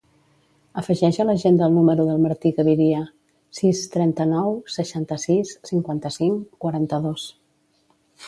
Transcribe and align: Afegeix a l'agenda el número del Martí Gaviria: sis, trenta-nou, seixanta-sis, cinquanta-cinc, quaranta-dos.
Afegeix 0.81 1.17
a 1.23 1.25
l'agenda 1.29 1.65
el 1.65 1.75
número 1.79 2.05
del 2.07 2.23
Martí 2.27 2.51
Gaviria: 2.61 3.01
sis, 3.59 3.83
trenta-nou, 3.97 4.57
seixanta-sis, 4.77 5.51
cinquanta-cinc, 5.73 6.49
quaranta-dos. 6.65 7.27